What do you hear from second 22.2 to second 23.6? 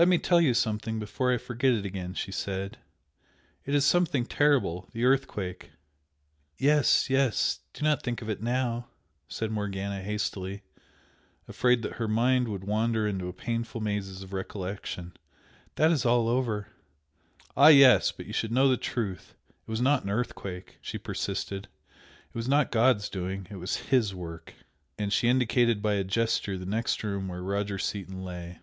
"It was not God's doing! It